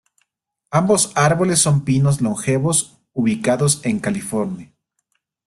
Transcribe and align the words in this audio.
Ambos 0.71 1.11
árboles 1.13 1.59
son 1.59 1.83
pinos 1.85 2.21
longevos 2.21 2.97
ubicados 3.13 3.85
en 3.85 3.99
California. 3.99 4.73